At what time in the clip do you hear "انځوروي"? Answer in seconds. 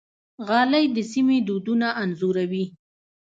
2.01-2.65